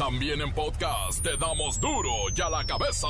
[0.00, 3.06] También en podcast te damos duro y a la cabeza.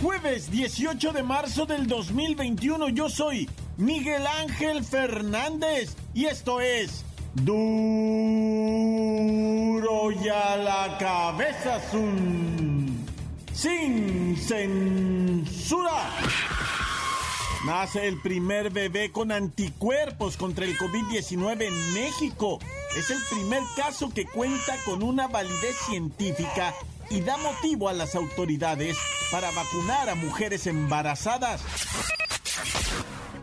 [0.00, 7.04] Jueves 18 de marzo del 2021 yo soy Miguel Ángel Fernández y esto es
[7.34, 7.72] Duro
[10.12, 11.80] y a la cabeza
[13.62, 16.10] sin censura.
[17.64, 22.58] Nace el primer bebé con anticuerpos contra el COVID-19 en México.
[22.96, 26.74] Es el primer caso que cuenta con una validez científica
[27.08, 28.96] y da motivo a las autoridades
[29.30, 31.62] para vacunar a mujeres embarazadas.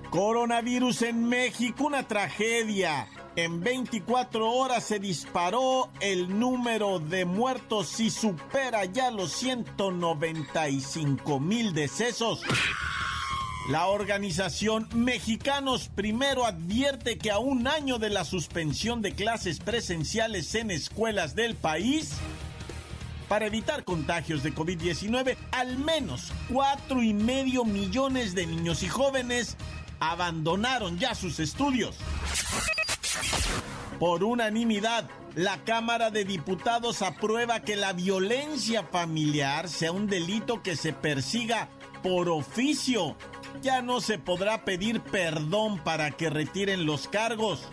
[0.10, 3.08] Coronavirus en México, una tragedia.
[3.42, 11.74] En 24 horas se disparó el número de muertos y supera ya los 195 mil
[11.74, 12.42] decesos.
[13.70, 20.54] La organización Mexicanos Primero advierte que a un año de la suspensión de clases presenciales
[20.56, 22.16] en escuelas del país,
[23.30, 29.56] para evitar contagios de COVID-19, al menos cuatro y medio millones de niños y jóvenes
[30.02, 31.96] abandonaron ya sus estudios.
[34.00, 40.76] Por unanimidad, la Cámara de Diputados aprueba que la violencia familiar sea un delito que
[40.76, 41.68] se persiga
[42.02, 43.16] por oficio.
[43.62, 47.64] Ya no se podrá pedir perdón para que retiren los cargos.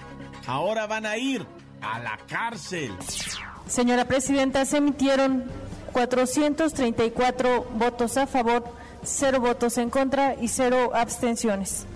[0.47, 1.47] Ahora van a ir
[1.81, 2.92] a la cárcel.
[3.67, 5.45] Señora Presidenta, se emitieron
[5.92, 8.64] 434 votos a favor,
[9.03, 11.87] cero votos en contra y cero abstenciones.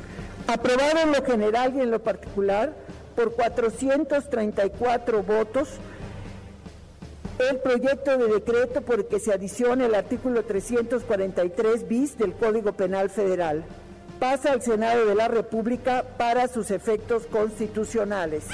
[0.46, 2.74] Aprobado en lo general y en lo particular
[3.14, 5.68] por 434 votos
[7.48, 12.72] el proyecto de decreto por el que se adiciona el artículo 343 bis del Código
[12.72, 13.64] Penal Federal.
[14.18, 18.44] Pasa al Senado de la República para sus efectos constitucionales.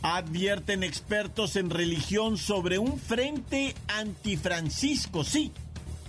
[0.00, 5.52] Advierten expertos en religión sobre un frente antifrancisco, sí,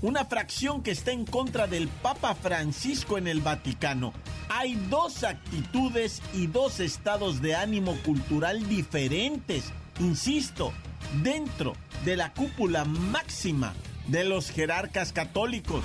[0.02, 4.14] una fracción que está en contra del Papa Francisco en el Vaticano.
[4.50, 10.74] Hay dos actitudes y dos estados de ánimo cultural diferentes, insisto,
[11.22, 11.74] dentro
[12.06, 13.74] de la cúpula máxima
[14.08, 15.84] de los jerarcas católicos.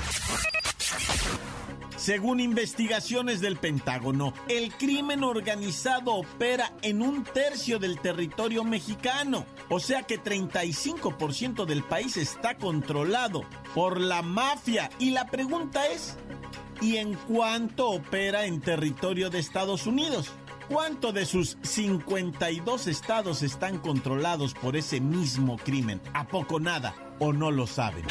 [2.05, 9.81] Según investigaciones del Pentágono, el crimen organizado opera en un tercio del territorio mexicano, o
[9.81, 13.45] sea que 35% del país está controlado
[13.75, 14.91] por la mafia.
[14.99, 16.19] Y la pregunta es,
[16.83, 20.31] ¿y en cuánto opera en territorio de Estados Unidos?
[20.69, 26.03] ¿Cuánto de sus 52 estados están controlados por ese mismo crimen?
[26.13, 26.95] ¿A poco nada?
[27.19, 28.05] ¿O no lo saben?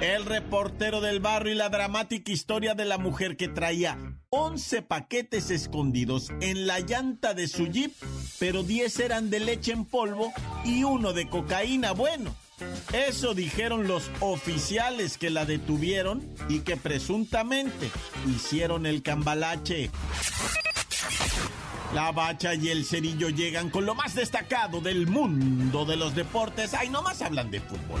[0.00, 3.98] El reportero del barrio y la dramática historia de la mujer que traía
[4.30, 7.92] 11 paquetes escondidos en la llanta de su jeep,
[8.38, 10.32] pero 10 eran de leche en polvo
[10.64, 11.92] y uno de cocaína.
[11.92, 12.32] Bueno,
[12.92, 17.90] eso dijeron los oficiales que la detuvieron y que presuntamente
[18.28, 19.90] hicieron el cambalache.
[21.92, 26.72] La bacha y el cerillo llegan con lo más destacado del mundo de los deportes.
[26.74, 28.00] Ay, nomás hablan de fútbol.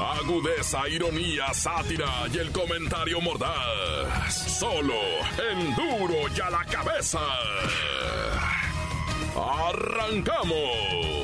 [0.00, 4.32] Agudeza, ironía, sátira y el comentario mordaz.
[4.32, 4.94] Solo
[5.50, 7.18] en duro y a la cabeza.
[9.36, 11.18] ¡Arrancamos!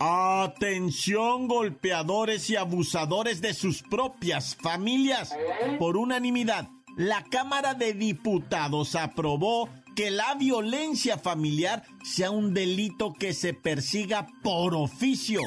[0.00, 5.34] Atención golpeadores y abusadores de sus propias familias.
[5.78, 9.68] Por unanimidad, la Cámara de Diputados aprobó
[9.98, 15.40] que la violencia familiar sea un delito que se persiga por oficio.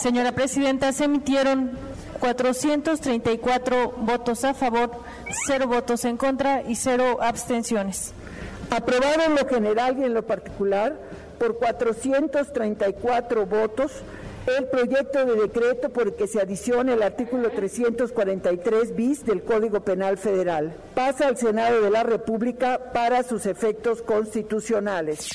[0.00, 1.72] Señora Presidenta, se emitieron
[2.20, 5.02] 434 votos a favor,
[5.48, 8.12] cero votos en contra y cero abstenciones.
[8.70, 10.96] Aprobado en lo general y en lo particular
[11.40, 13.90] por 434 votos
[14.46, 19.80] el proyecto de decreto por el que se adiciona el artículo 343 bis del Código
[19.80, 20.76] Penal Federal.
[20.94, 25.30] Pasa al Senado de la República para sus efectos constitucionales.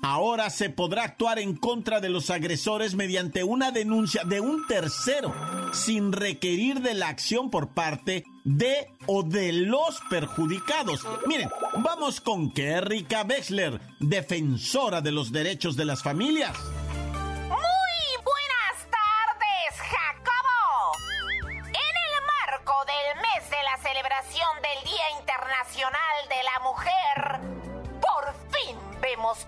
[0.00, 5.34] Ahora se podrá actuar en contra de los agresores mediante una denuncia de un tercero,
[5.72, 11.04] sin requerir de la acción por parte de o de los perjudicados.
[11.26, 11.48] Miren,
[11.78, 16.56] vamos con Kerrika Wexler, defensora de los derechos de las familias.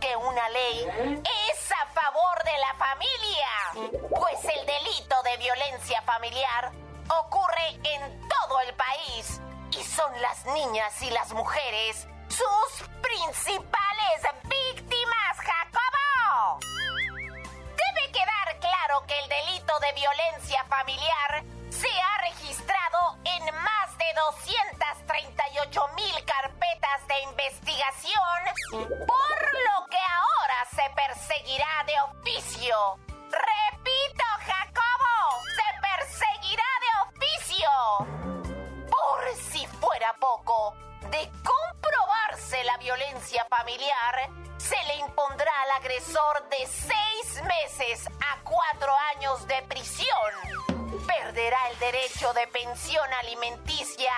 [0.00, 0.86] Que una ley
[1.50, 6.70] es a favor de la familia, pues el delito de violencia familiar
[7.08, 9.40] ocurre en todo el país
[9.72, 16.58] y son las niñas y las mujeres sus principales víctimas, Jacobo.
[17.64, 21.44] Debe quedar claro que el delito de violencia familiar
[21.80, 28.40] se ha registrado en más de 238 mil carpetas de investigación,
[28.70, 32.76] por lo que ahora se perseguirá de oficio.
[33.30, 37.70] Repito, Jacobo, se perseguirá de oficio.
[38.90, 40.74] Por si fuera poco,
[41.10, 44.28] de comprobarse la violencia familiar,
[44.58, 50.69] se le impondrá al agresor de seis meses a cuatro años de prisión
[51.06, 54.12] perderá el derecho de pensión alimenticia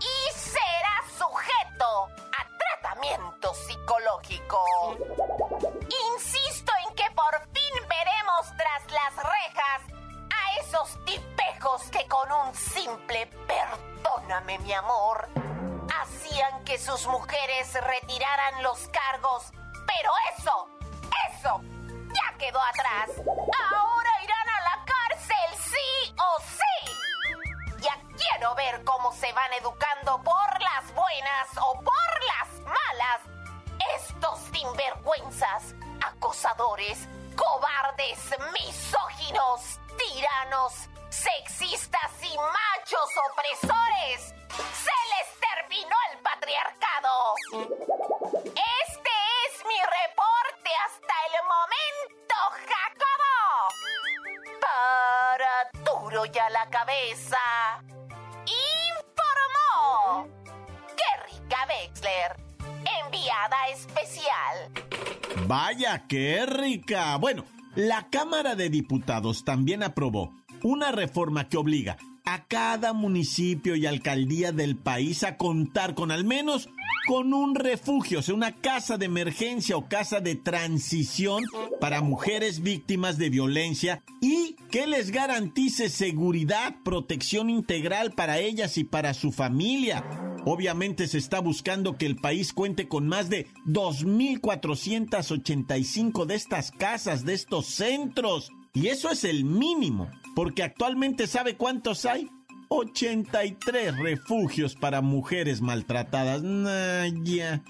[0.00, 4.64] y será sujeto a tratamiento psicológico.
[6.14, 9.82] Insisto en que por fin veremos tras las rejas
[10.30, 15.28] a esos tipejos que con un simple perdóname mi amor
[16.00, 19.52] hacían que sus mujeres retiraran los cargos.
[19.86, 20.68] Pero eso,
[21.32, 21.60] eso,
[22.14, 23.10] ya quedó atrás.
[23.72, 23.99] Ahora
[25.30, 27.80] cárcel, sí o sí.
[27.80, 33.20] Ya quiero ver cómo se van educando por las buenas o por las malas
[33.96, 35.74] estos sinvergüenzas,
[36.04, 38.18] acosadores, cobardes,
[38.52, 44.39] misóginos, tiranos, sexistas y machos opresores.
[59.00, 60.28] Informó.
[60.96, 62.36] ¡Qué rica Wexler!
[63.04, 65.46] Enviada especial.
[65.46, 67.16] Vaya, qué rica.
[67.16, 67.44] Bueno,
[67.74, 74.52] la Cámara de Diputados también aprobó una reforma que obliga a cada municipio y alcaldía
[74.52, 76.68] del país a contar con al menos
[77.06, 81.44] con un refugio, o sea, una casa de emergencia o casa de transición
[81.80, 84.39] para mujeres víctimas de violencia y
[84.70, 90.04] que les garantice seguridad, protección integral para ellas y para su familia.
[90.44, 97.24] Obviamente se está buscando que el país cuente con más de 2.485 de estas casas,
[97.24, 98.52] de estos centros.
[98.72, 102.30] Y eso es el mínimo, porque actualmente ¿sabe cuántos hay?
[102.68, 106.42] 83 refugios para mujeres maltratadas.
[106.42, 106.70] Duro
[107.24, 107.64] ya.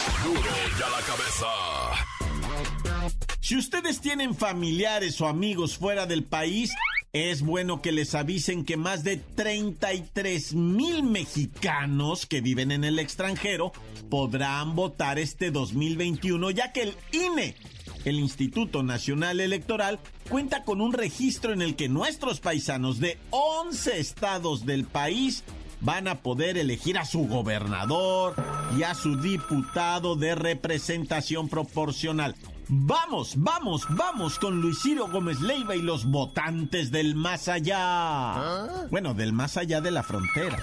[3.50, 6.70] Si ustedes tienen familiares o amigos fuera del país,
[7.12, 13.00] es bueno que les avisen que más de 33 mil mexicanos que viven en el
[13.00, 13.72] extranjero
[14.08, 17.56] podrán votar este 2021, ya que el INE
[18.04, 19.98] el Instituto Nacional Electoral
[20.28, 25.42] cuenta con un registro en el que nuestros paisanos de 11 estados del país
[25.80, 28.36] van a poder elegir a su gobernador
[28.78, 32.36] y a su diputado de representación proporcional.
[32.72, 37.78] Vamos, vamos, vamos con Luis Ciro Gómez Leiva y los votantes del más allá.
[37.80, 38.86] ¿Ah?
[38.92, 40.56] Bueno, del más allá de la frontera.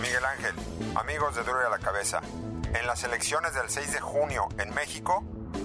[0.00, 0.54] Miguel Ángel,
[0.94, 2.22] amigos de Duro y a la Cabeza,
[2.80, 5.22] en las elecciones del 6 de junio en México,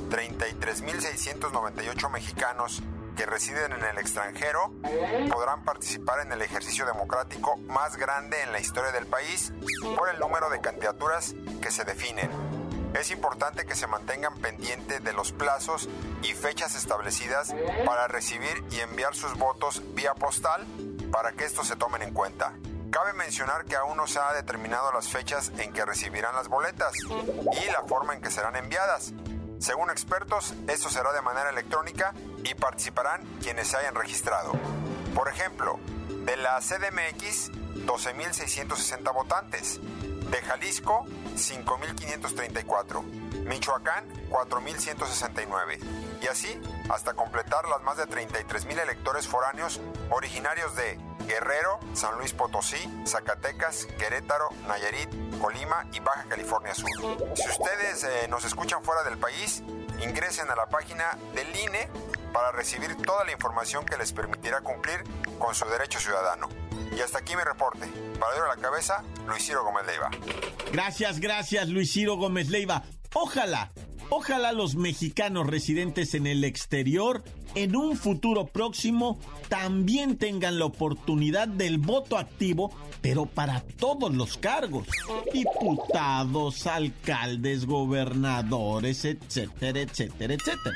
[0.10, 2.84] 33.698 mexicanos
[3.16, 4.74] que residen en el extranjero
[5.32, 9.54] podrán participar en el ejercicio democrático más grande en la historia del país
[9.98, 12.49] por el número de candidaturas que se definen.
[12.94, 15.88] Es importante que se mantengan pendientes de los plazos
[16.24, 17.54] y fechas establecidas
[17.86, 20.66] para recibir y enviar sus votos vía postal
[21.12, 22.54] para que estos se tomen en cuenta.
[22.92, 26.94] Cabe mencionar que aún no se ha determinado las fechas en que recibirán las boletas
[27.04, 29.14] y la forma en que serán enviadas.
[29.60, 34.54] Según expertos, esto será de manera electrónica y participarán quienes se hayan registrado.
[35.14, 37.52] Por ejemplo, de la CDMX,
[37.86, 39.80] 12.660 votantes.
[40.30, 41.06] De Jalisco,
[41.36, 43.04] 5.534.
[43.50, 45.80] Michoacán 4.169
[46.22, 49.82] y así hasta completar las más de 33.000 electores foráneos
[50.12, 55.10] originarios de Guerrero, San Luis Potosí, Zacatecas, Querétaro, Nayarit,
[55.40, 56.90] Colima y Baja California Sur.
[57.36, 59.64] Si ustedes eh, nos escuchan fuera del país,
[60.02, 61.90] ingresen a la página del INE
[62.34, 65.04] para recibir toda la información que les permitirá cumplir
[65.38, 66.50] con su derecho ciudadano.
[66.92, 67.88] Y hasta aquí mi reporte.
[68.20, 70.10] Para a la cabeza, Luis Ciro Gómez Leiva.
[70.72, 72.84] Gracias, gracias, Luis Ciro Gómez Leiva.
[73.14, 73.72] Ojalá,
[74.10, 77.24] ojalá los mexicanos residentes en el exterior
[77.56, 82.72] en un futuro próximo también tengan la oportunidad del voto activo,
[83.02, 84.88] pero para todos los cargos.
[85.34, 90.76] Diputados, alcaldes, gobernadores, etcétera, etcétera, etcétera.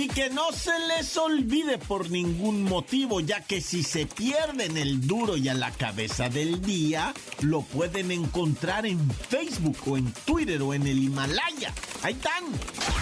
[0.00, 5.06] Y que no se les olvide por ningún motivo, ya que si se pierden el
[5.06, 10.62] duro y a la cabeza del día, lo pueden encontrar en Facebook o en Twitter
[10.62, 11.74] o en el Himalaya.
[12.02, 12.44] Ahí están.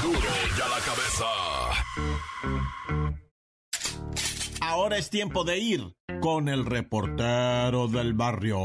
[0.03, 1.25] Duro y a la cabeza.
[4.61, 8.59] Ahora es tiempo de ir con el reportero del barrio.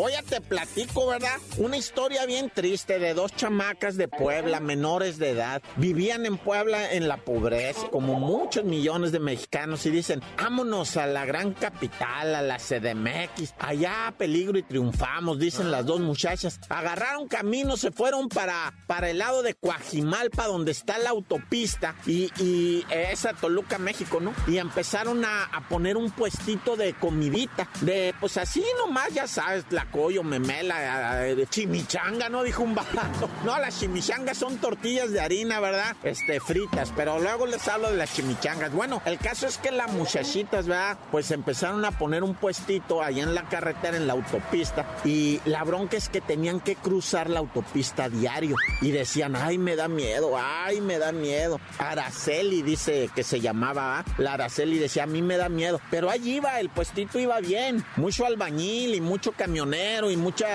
[0.00, 1.38] Hoy te platico, ¿verdad?
[1.56, 5.60] Una historia bien triste de dos chamacas de Puebla, menores de edad.
[5.74, 11.08] Vivían en Puebla en la pobreza, como muchos millones de mexicanos, y dicen, vámonos a
[11.08, 13.54] la gran capital, a la CDMX.
[13.58, 16.60] Allá peligro y triunfamos, dicen las dos muchachas.
[16.68, 22.30] Agarraron camino, se fueron para, para el lado de Coajimalpa, donde está la autopista, y,
[22.40, 24.32] y esa Toluca, México, ¿no?
[24.46, 29.64] Y empezaron a, a poner un puestito de comidita, de pues así nomás, ya sabes,
[29.70, 32.42] la coyo, memela, chimichanga, ¿no?
[32.42, 33.28] Dijo un barato.
[33.44, 35.96] No, las chimichangas son tortillas de harina, ¿verdad?
[36.02, 38.72] Este, fritas, pero luego les hablo de las chimichangas.
[38.72, 40.98] Bueno, el caso es que las muchachitas, ¿verdad?
[41.10, 45.64] Pues empezaron a poner un puestito ahí en la carretera, en la autopista, y la
[45.64, 48.56] bronca es que tenían que cruzar la autopista diario.
[48.80, 51.60] Y decían, ay, me da miedo, ay, me da miedo.
[51.78, 55.80] Araceli dice que se llamaba, la Araceli decía, a mí me da miedo.
[55.90, 57.84] Pero allí iba, el puestito iba bien.
[57.96, 59.77] Mucho albañil y mucho camionero
[60.10, 60.48] y muchos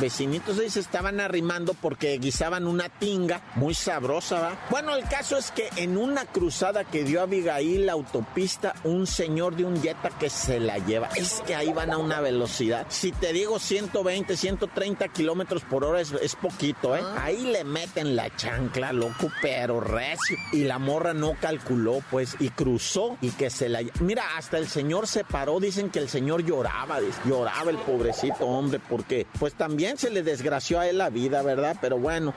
[0.00, 4.58] vecinitos ahí se estaban arrimando porque guisaban una tinga muy sabrosa, ¿va?
[4.70, 9.56] Bueno, el caso es que en una cruzada que dio Abigail la autopista, un señor
[9.56, 11.08] de un Jetta que se la lleva.
[11.16, 12.86] Es que ahí van a una velocidad.
[12.88, 17.00] Si te digo 120, 130 kilómetros por hora es, poquito, ¿eh?
[17.02, 17.24] Ah.
[17.24, 20.36] Ahí le meten la chancla, loco, pero recio.
[20.52, 23.80] Y la morra no calculó, pues, y cruzó y que se la...
[24.00, 28.80] Mira, hasta el señor se paró, dicen que el señor lloraba, lloraba el pobrecito hombre,
[28.88, 31.76] porque pues también se le desgració a él la vida, ¿verdad?
[31.80, 32.34] Pero bueno.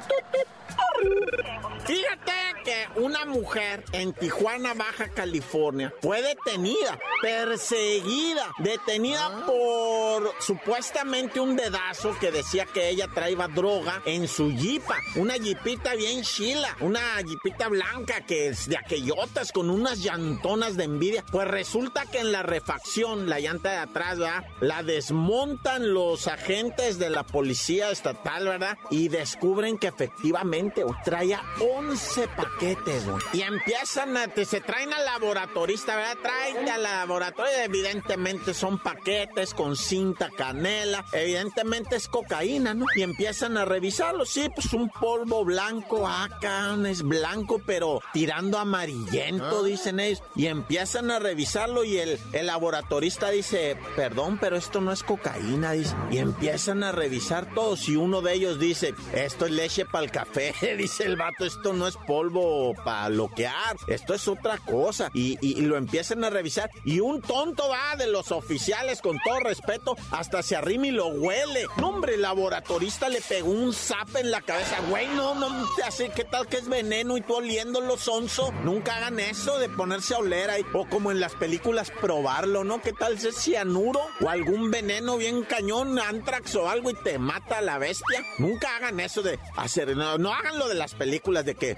[1.86, 2.32] Fíjate
[2.64, 9.44] que una mujer en Tijuana, Baja California, fue detenida, perseguida, detenida ah.
[9.46, 15.94] por supuestamente un dedazo que decía que ella traía droga en su jipa, una jipita
[15.94, 21.24] bien chila, una jipita blanca que es de aquellotas con unas llantonas de envidia.
[21.32, 24.44] Pues resulta que en la refacción, la llanta de atrás, ¿verdad?
[24.60, 28.78] La desmontan los agentes de la policía estatal, ¿verdad?
[28.90, 31.44] Y descubren que efectivamente traía
[31.78, 33.04] 11 paquetes,
[33.34, 36.18] Y empiezan a, se traen al laboratorista, ¿verdad?
[36.22, 42.86] Traen al laboratorio, evidentemente son paquetes con cinta canela, evidentemente es cocaína, ¿no?
[42.96, 49.60] Y empiezan a revisarlo, sí, pues un polvo blanco, acá es blanco, pero tirando amarillento,
[49.60, 49.66] ah.
[49.66, 50.24] dicen ellos.
[50.34, 55.74] Y empiezan a revisarlo y el, el laboratorista dice, perdón, pero esto no es cocaína,
[55.74, 55.94] dice.
[56.10, 60.12] Y empiezan a revisar todos y uno de ellos dice, esto es leche para el
[60.12, 65.10] café, dice el vato, esto no es polvo para bloquear, esto es otra cosa.
[65.14, 66.70] Y, lo empiezan a revisar.
[66.84, 71.08] Y un tonto va de los oficiales, con todo respeto, hasta se arrima y lo
[71.08, 71.66] huele.
[71.78, 74.78] No, hombre, el laboratorista le pegó un zap en la cabeza.
[74.90, 75.48] Güey, no, no
[75.86, 78.52] hace, ¿qué tal que es veneno y tú oliéndolo sonso?
[78.64, 80.66] Nunca hagan eso de ponerse a oler ahí.
[80.74, 82.82] O como en las películas, probarlo, ¿no?
[82.82, 87.18] ¿Qué tal si es cianuro o algún veneno bien cañón, antrax o algo y te
[87.18, 88.24] mata a la bestia?
[88.38, 91.78] Nunca hagan eso de hacer, no, no hagan lo de las películas de que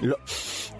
[0.00, 0.18] lo,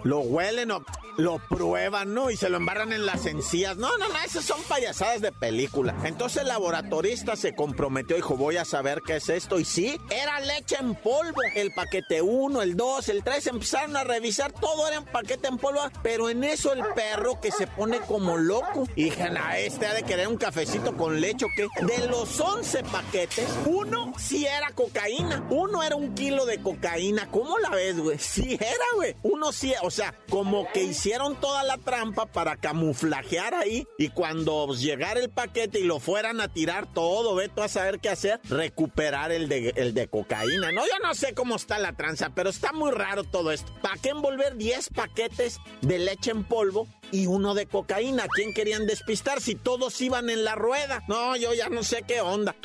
[0.03, 0.83] lo huelen o
[1.17, 2.29] lo prueban, ¿no?
[2.29, 3.77] Y se lo embarran en las encías.
[3.77, 5.95] No, no, no, esas son payasadas de película.
[6.03, 9.59] Entonces el laboratorista se comprometió, dijo, voy a saber qué es esto.
[9.59, 11.41] Y sí, era leche en polvo.
[11.55, 15.57] El paquete 1, el 2, el 3, empezaron a revisar, todo era en paquete en
[15.57, 15.81] polvo.
[16.01, 18.87] Pero en eso el perro que se pone como loco.
[18.95, 21.67] Y dijeron, a este ha de querer un cafecito con leche o qué.
[21.85, 25.45] De los 11 paquetes, uno sí era cocaína.
[25.49, 27.29] Uno era un kilo de cocaína.
[27.29, 28.17] ¿Cómo la ves, güey?
[28.33, 29.15] Sí era, güey.
[29.21, 34.73] Uno sí, o sea, como que hicieron toda la trampa para camuflajear ahí y cuando
[34.73, 39.31] llegara el paquete y lo fueran a tirar todo, ve a saber qué hacer, recuperar
[39.31, 40.71] el de, el de cocaína.
[40.71, 43.71] No, yo no sé cómo está la tranza, pero está muy raro todo esto.
[43.83, 48.25] ¿Para qué envolver 10 paquetes de leche en polvo y uno de cocaína?
[48.33, 51.03] ¿Quién querían despistar si todos iban en la rueda?
[51.07, 52.55] No, yo ya no sé qué onda.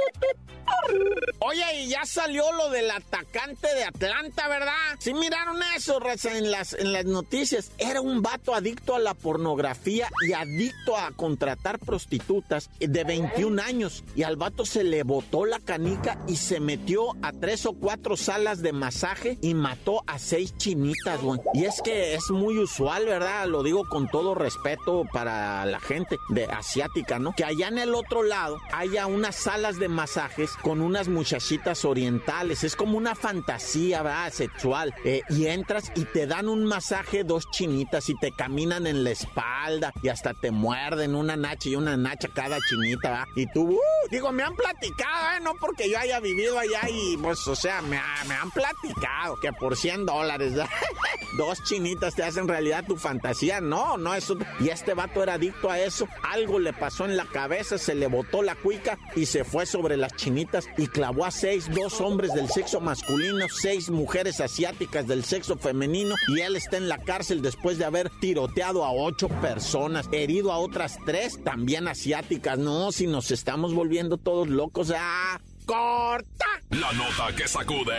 [1.41, 4.97] Oye, y ya salió lo del atacante de Atlanta, ¿verdad?
[4.99, 7.71] Sí miraron eso, en las, en las noticias.
[7.79, 14.05] Era un vato adicto a la pornografía y adicto a contratar prostitutas de 21 años.
[14.15, 18.17] Y al vato se le botó la canica y se metió a tres o cuatro
[18.17, 21.21] salas de masaje y mató a seis chinitas.
[21.55, 23.47] Y es que es muy usual, ¿verdad?
[23.47, 27.35] Lo digo con todo respeto para la gente de asiática, ¿no?
[27.37, 32.65] Que allá en el otro lado haya unas salas de masajes con unas muchachitas orientales.
[32.65, 34.33] Es como una fantasía, ¿verdad?
[34.33, 34.95] Sexual.
[35.05, 39.11] Eh, y entras y te dan un masaje dos chinitas y te caminan en la
[39.11, 43.29] espalda y hasta te muerden una nacha y una nacha cada chinita, ¿verdad?
[43.37, 45.41] Y tú, uh, digo, me han platicado, ¿eh?
[45.41, 49.53] No porque yo haya vivido allá y, pues, o sea, me, me han platicado que
[49.53, 50.55] por 100 dólares,
[51.39, 53.61] dos chinitas te hacen realidad tu fantasía.
[53.61, 54.37] No, no, eso.
[54.59, 56.09] Y este vato era adicto a eso.
[56.23, 59.97] Algo le pasó en la cabeza, se le botó la cuica y se fue sobre
[59.97, 65.25] las chinitas y clavó a seis, dos hombres del sexo masculino, seis mujeres asiáticas del
[65.29, 70.09] sexo femenino y él está en la cárcel después de haber tiroteado a ocho personas,
[70.11, 72.59] herido a otras tres, también asiáticas.
[72.59, 75.39] No, si nos estamos volviendo todos locos, ¡ah!
[75.67, 76.47] ¡Corta!
[76.71, 77.99] La nota que sacude.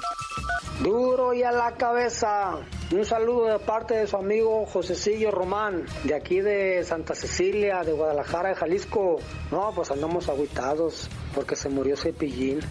[0.81, 2.59] Duro y a la cabeza.
[2.91, 7.91] Un saludo de parte de su amigo Josecillo Román, de aquí de Santa Cecilia, de
[7.91, 9.17] Guadalajara, de Jalisco.
[9.51, 12.61] No, pues andamos aguitados porque se murió Cepillín.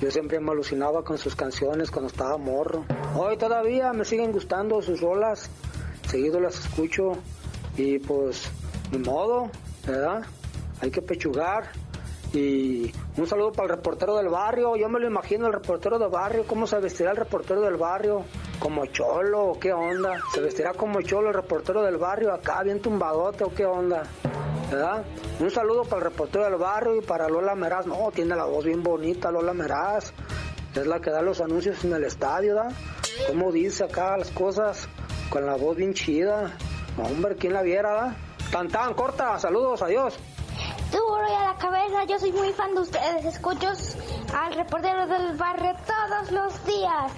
[0.00, 2.84] Yo siempre me alucinaba con sus canciones cuando estaba morro.
[3.16, 5.50] Hoy todavía me siguen gustando sus rolas.
[6.06, 7.12] Seguido las escucho
[7.76, 8.48] y pues,
[8.92, 9.50] de modo,
[9.84, 10.24] ¿verdad?
[10.80, 11.72] Hay que pechugar.
[12.32, 14.76] Y un saludo para el reportero del barrio.
[14.76, 16.44] Yo me lo imagino, el reportero del barrio.
[16.46, 18.22] ¿Cómo se vestirá el reportero del barrio?
[18.60, 20.20] ¿Como cholo o qué onda?
[20.32, 24.04] ¿Se vestirá como cholo el reportero del barrio acá, bien tumbadote o qué onda?
[24.70, 25.04] ¿Verdad?
[25.40, 27.86] Un saludo para el reportero del barrio y para Lola Meraz.
[27.86, 30.12] No, tiene la voz bien bonita Lola Meraz.
[30.74, 32.72] Es la que da los anuncios en el estadio, ¿verdad?
[33.26, 34.88] Como dice acá las cosas,
[35.30, 36.52] con la voz bien chida.
[36.98, 38.16] hombre, ¿quién la viera, ¿verdad?
[38.52, 40.18] Tan tan, corta, saludos, adiós.
[40.92, 43.24] Duro y a la cabeza, yo soy muy fan de ustedes.
[43.24, 43.68] Escucho
[44.34, 47.12] al reportero del barrio todos los días.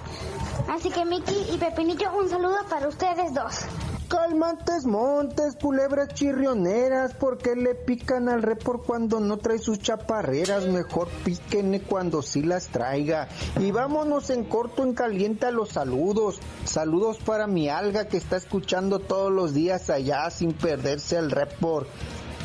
[0.69, 3.67] Así que Miki y Pepinillo, un saludo para ustedes dos.
[4.11, 10.66] Calmantes montes, culebras chirrioneras, ¿por qué le pican al report cuando no trae sus chaparreras?
[10.66, 13.29] Mejor píquenle cuando sí las traiga.
[13.61, 16.40] Y vámonos en corto, en caliente a los saludos.
[16.64, 21.87] Saludos para mi alga que está escuchando todos los días allá sin perderse el report.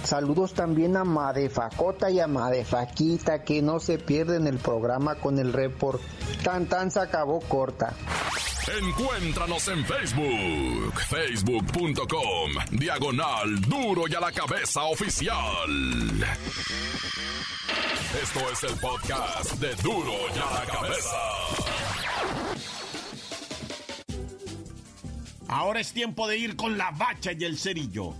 [0.03, 5.51] Saludos también a Madefacota y a Madefaquita que no se pierden el programa con el
[5.51, 5.99] report.
[6.43, 7.95] Tan tan se acabó corta.
[8.67, 15.69] Encuéntranos en Facebook, facebook.com, diagonal duro y a la cabeza oficial.
[18.23, 21.15] Esto es el podcast de duro y a la cabeza.
[25.47, 28.15] Ahora es tiempo de ir con la bacha y el cerillo.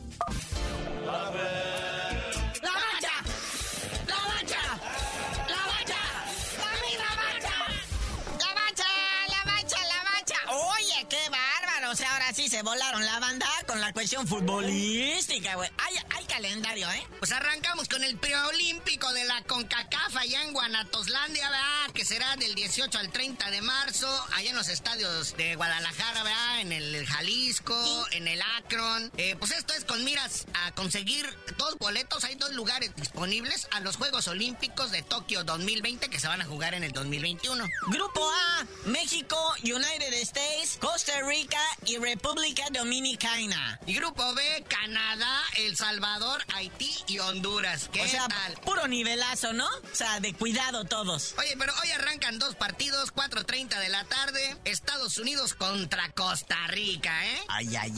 [11.96, 15.70] Se volaron la banda con la cuestión futbolística, güey.
[15.78, 17.08] Hay, calendario, ¿eh?
[17.20, 21.94] Pues arrancamos con el preolímpico de la CONCACAF allá en Guanatoslandia, ¿verdad?
[21.94, 26.60] Que será del 18 al 30 de marzo, allá en los estadios de Guadalajara, ¿verdad?
[26.60, 29.12] En el Jalisco, en el Akron.
[29.16, 31.26] Eh, pues esto es con miras conseguir
[31.58, 36.28] dos boletos, hay dos lugares disponibles a los Juegos Olímpicos de Tokio 2020 que se
[36.28, 37.66] van a jugar en el 2021.
[37.88, 43.80] Grupo A, México, United States, Costa Rica y República Dominicana.
[43.86, 47.90] Y grupo B, Canadá, El Salvador, Haití y Honduras.
[47.92, 48.54] ¿Qué o sea, tal?
[48.64, 49.68] puro nivelazo, ¿no?
[49.68, 51.36] O sea, de cuidado todos.
[51.38, 57.26] Oye, pero hoy arrancan dos partidos, 4.30 de la tarde, Estados Unidos contra Costa Rica,
[57.26, 57.44] ¿eh?
[57.48, 57.94] Ay, ay,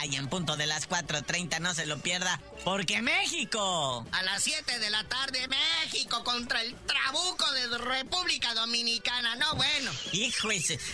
[0.00, 1.98] ay, en punto de las 4.30 no se lo
[2.64, 4.06] porque México.
[4.12, 9.90] A las 7 de la tarde, México contra el Trabuco de República Dominicana, no bueno.
[10.12, 10.50] Hijo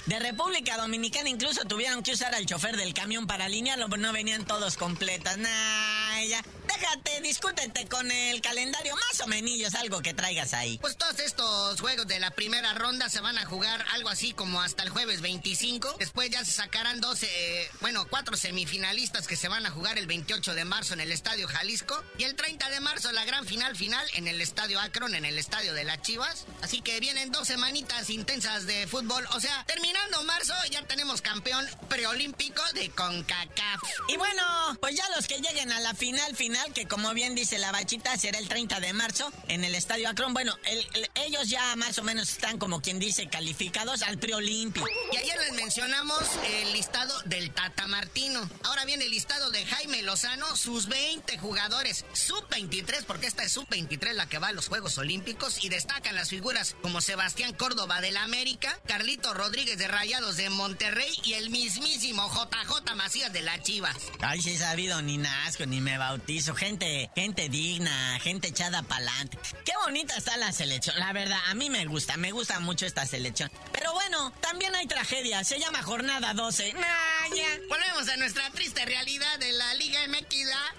[0.06, 4.12] de República Dominicana incluso tuvieron que usar al chofer del camión para alinearlo, pero no
[4.12, 5.38] venían todos completas.
[5.38, 6.42] Nah, ya.
[6.66, 10.78] Déjate, discútete con el calendario más o menos, algo que traigas ahí.
[10.78, 14.60] Pues todos estos juegos de la primera ronda se van a jugar algo así como
[14.60, 15.96] hasta el jueves 25.
[15.98, 20.06] Después ya se sacarán 12, eh, bueno, cuatro semifinalistas que se van a jugar el
[20.06, 22.02] 28 de marzo en el Estadio Jalisco.
[22.18, 25.38] Y el 30 de marzo la gran final final en el Estadio Akron, en el
[25.38, 26.46] Estadio de las Chivas.
[26.62, 29.26] Así que vienen dos semanitas intensas de fútbol.
[29.32, 33.82] O sea, terminando marzo ya tenemos campeón preolímpico de CONCACAF.
[34.08, 34.42] Y bueno,
[34.80, 38.16] pues ya los que lleguen a la final final, que como bien dice la bachita,
[38.16, 40.34] será el 30 de marzo en el Estadio Akron.
[40.34, 44.86] Bueno, el- el- ellos ya más o menos están como quien dice calificados al preolímpico.
[45.12, 48.48] Y ayer les mencionamos el listado del Tata Martino.
[48.64, 54.14] Ahora viene el listado de Jaime Lozano, sus 20 jugadores sub-23, porque esta es sub-23
[54.14, 58.16] la que va a los Juegos Olímpicos, y destacan las figuras como Sebastián Córdoba del
[58.16, 63.94] América, Carlito Rodríguez de Rayados de Monterrey y el mismísimo JJ Macías de la Chivas.
[64.20, 66.54] Ay, sí he sabido, ni nazco, ni me bautizo.
[66.54, 69.38] Gente, gente digna, gente echada pa'lante.
[69.66, 70.98] Qué bonita está la selección.
[70.98, 73.50] La verdad, a mí me gusta, me gusta mucho esta selección.
[73.72, 75.44] Pero bueno, también hay tragedia.
[75.44, 76.72] Se llama Jornada 12.
[76.72, 77.48] Nah, ya.
[77.68, 80.36] Volvemos a nuestra triste realidad de la Liga MX.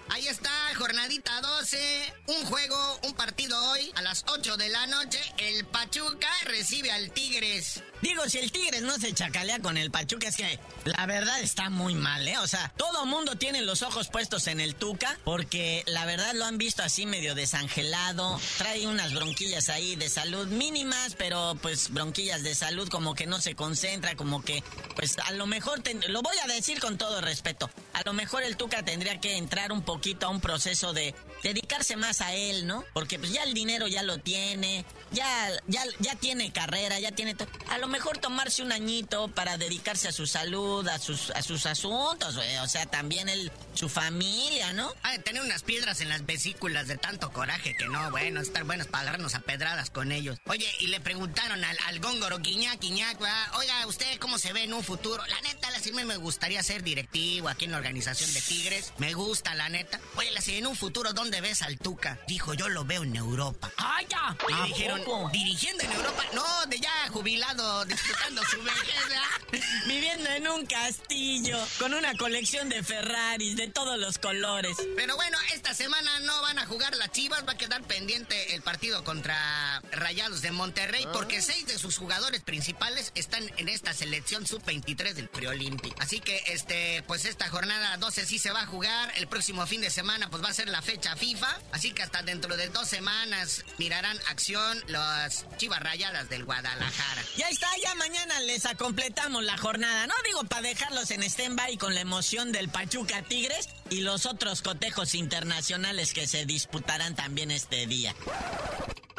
[0.10, 2.13] Ahí está, jornadita 12.
[2.28, 5.20] Un juego, un partido hoy a las 8 de la noche.
[5.38, 7.84] El Pachuca recibe al Tigres.
[8.02, 11.70] Digo, si el Tigres no se chacalea con el Pachuca, es que la verdad está
[11.70, 12.38] muy mal, ¿eh?
[12.38, 16.46] O sea, todo mundo tiene los ojos puestos en el Tuca, porque la verdad lo
[16.46, 18.39] han visto así medio desangelado.
[18.58, 23.41] Trae unas bronquillas ahí de salud mínimas, pero pues bronquillas de salud como que no
[23.41, 24.63] se concentra, como que,
[24.96, 28.58] pues a lo mejor, lo voy a decir con todo respeto, a lo mejor el
[28.58, 32.84] Tuca tendría que entrar un poquito a un proceso de dedicarse más a él, ¿no?
[32.93, 37.36] Porque pues ya el dinero ya lo tiene, ya, ya, ya tiene carrera, ya tiene
[37.36, 37.47] todo.
[37.69, 41.65] A lo mejor tomarse un añito para dedicarse a su salud, a sus, a sus
[41.65, 42.38] asuntos.
[42.62, 44.93] O sea, también el, su familia, ¿no?
[45.04, 48.63] Ha de tener unas piedras en las vesículas de tanto coraje que no, bueno, estar
[48.63, 50.38] buenos para agarrarnos a pedradas con ellos.
[50.45, 52.80] Oye, y le preguntaron al, al góngoro Quiñac,
[53.19, 53.56] ¿verdad?
[53.56, 55.26] oiga, ¿usted cómo se ve en un futuro?
[55.28, 58.93] La neta, la me me gustaría ser directivo aquí en la organización de Tigres.
[58.97, 60.00] Me gusta, la neta.
[60.15, 62.20] Oye, la en un futuro, ¿dónde ves al Tuca?
[62.28, 63.72] Dijo, yo lo veo en Europa.
[63.78, 64.36] ¡Ay, ya!
[64.50, 66.24] Y ¿A le dijeron, dirigiendo en Europa.
[66.34, 66.87] No, de ya
[67.18, 69.64] jubilado, disfrutando su vejez, ¿verdad?
[69.88, 74.78] Viviendo en un castillo, con una colección de Ferraris de todos los colores.
[74.96, 78.62] Pero bueno, esta semana no van a jugar las Chivas, va a quedar pendiente el
[78.62, 84.46] partido contra Rayados de Monterrey, porque seis de sus jugadores principales están en esta selección
[84.46, 85.96] sub-23 del preolímpico.
[86.00, 89.12] Así que, este, pues esta jornada 12 sí se va a jugar.
[89.16, 91.58] El próximo fin de semana, pues va a ser la fecha FIFA.
[91.72, 97.07] Así que hasta dentro de dos semanas mirarán acción las Chivas Rayadas del Guadalajara.
[97.36, 100.08] Ya está, ya mañana les completamos la jornada.
[100.08, 104.62] No digo para dejarlos en stand-by con la emoción del Pachuca Tigres y los otros
[104.62, 108.15] cotejos internacionales que se disputarán también este día.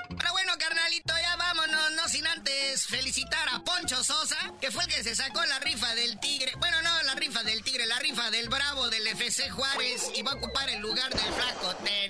[0.09, 4.89] Pero bueno, carnalito, ya vámonos, no sin antes felicitar a Poncho Sosa, que fue el
[4.89, 6.53] que se sacó la rifa del Tigre.
[6.59, 10.33] Bueno, no la rifa del Tigre, la rifa del Bravo del FC Juárez y va
[10.33, 12.08] a ocupar el lugar del Flaco Tena.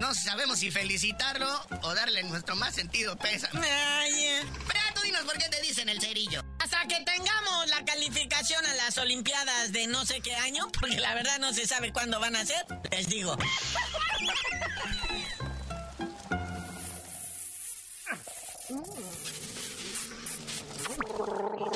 [0.00, 1.48] No, sabemos si felicitarlo
[1.82, 3.66] o darle nuestro más sentido pésame.
[3.66, 4.42] Ay, eh.
[4.66, 6.42] Pero tú dinos por qué te dicen el cerillo.
[6.58, 11.14] Hasta que tengamos la calificación a las Olimpiadas de no sé qué año, porque la
[11.14, 13.36] verdad no se sabe cuándo van a ser, les digo.